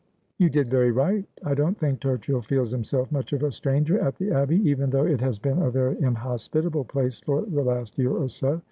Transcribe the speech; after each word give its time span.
'You 0.39 0.49
did 0.49 0.67
very 0.71 0.91
right. 0.91 1.25
I 1.45 1.53
don't 1.53 1.77
think 1.77 1.99
Turchill 1.99 2.43
feels 2.43 2.71
himself 2.71 3.11
much 3.11 3.33
of 3.33 3.43
a 3.43 3.51
stranger 3.51 3.99
at 3.99 4.15
the 4.15 4.31
Abbey, 4.31 4.55
even 4.67 4.89
though 4.89 5.05
it 5.05 5.21
has 5.21 5.37
been 5.37 5.61
a 5.61 5.69
very 5.69 5.95
inhospitable 6.01 6.85
place 6.85 7.19
for 7.19 7.43
the 7.43 7.63
last 7.63 7.99
year 7.99 8.09
or 8.09 8.27
so. 8.27 8.59